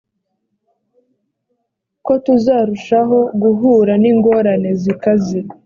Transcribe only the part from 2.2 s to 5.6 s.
tuzarushaho guhura n ingorane zikaze